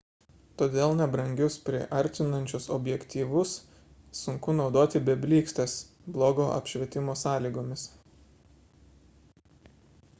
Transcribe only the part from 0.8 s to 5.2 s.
nebrangius priartinančius objektyvus sunku naudoti be